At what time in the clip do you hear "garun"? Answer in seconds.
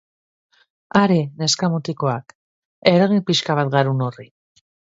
3.79-4.05